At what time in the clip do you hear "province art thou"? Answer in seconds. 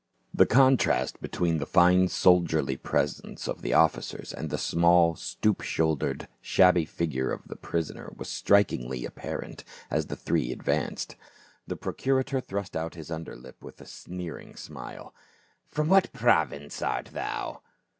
16.13-17.61